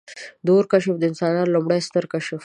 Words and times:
•د 0.45 0.47
اور 0.55 0.65
کشف 0.71 0.95
د 0.99 1.03
انسانانو 1.09 1.53
لومړنی 1.53 1.81
ستر 1.87 2.03
کشف 2.13 2.37
و. 2.37 2.39